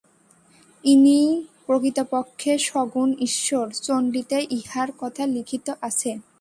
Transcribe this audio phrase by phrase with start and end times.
[0.83, 1.29] ইনিই
[1.65, 6.11] প্রকৃতপক্ষে সগুণ ঈশ্বর, চণ্ডীতে ইঁহার কথা লিখিত আছে।